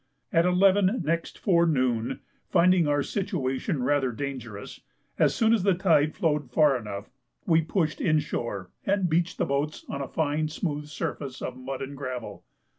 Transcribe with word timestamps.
At 0.33 0.47
11 0.47 1.03
next 1.05 1.37
forenoon, 1.37 2.21
finding 2.49 2.87
our 2.87 3.03
situation 3.03 3.83
rather 3.83 4.11
dangerous, 4.11 4.81
as 5.19 5.35
soon 5.35 5.53
as 5.53 5.61
the 5.61 5.75
tide 5.75 6.15
flowed 6.15 6.49
far 6.49 6.75
enough, 6.75 7.11
we 7.45 7.61
pushed 7.61 8.01
inshore, 8.01 8.71
and 8.83 9.07
beached 9.07 9.37
the 9.37 9.45
boats 9.45 9.85
on 9.87 10.01
a 10.01 10.07
fine 10.07 10.47
smooth 10.47 10.87
surface 10.87 11.39
of 11.39 11.55
mud 11.55 11.83
and 11.83 11.95
gravel. 11.95 12.43